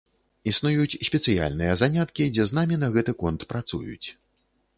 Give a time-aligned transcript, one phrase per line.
[0.51, 4.07] Існуюць спецыяльныя заняткі, дзе з намі на гэты конт працуюць.